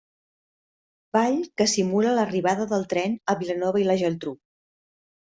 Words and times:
Ball 1.17 1.35
que 1.61 1.67
simula 1.73 2.13
l'arribada 2.19 2.65
del 2.71 2.87
tren 2.95 3.13
a 3.35 3.37
Vilanova 3.43 3.83
i 3.83 3.87
la 3.91 3.99
Geltrú. 4.05 4.35